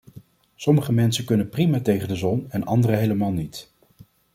Sommige 0.57 0.91
mensen 0.91 1.25
kunnen 1.25 1.49
prima 1.49 1.79
tegen 1.81 2.07
de 2.07 2.15
zon 2.15 2.45
en 2.51 2.65
andere 2.65 2.95
helemaal 2.95 3.31
niet. 3.31 3.71